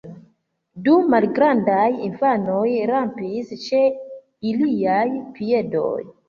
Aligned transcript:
Du 0.85 0.93
malgrandaj 1.15 1.91
infanoj 2.07 2.63
rampis 2.93 3.53
ĉe 3.67 3.83
iliaj 4.53 5.05
piedoj. 5.37 5.95